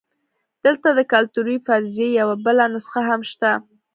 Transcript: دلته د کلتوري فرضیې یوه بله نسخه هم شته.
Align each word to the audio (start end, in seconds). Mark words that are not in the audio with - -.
دلته 0.65 0.87
د 0.93 0.99
کلتوري 1.13 1.57
فرضیې 1.65 2.09
یوه 2.19 2.35
بله 2.45 2.63
نسخه 2.73 3.01
هم 3.09 3.21
شته. 3.31 3.51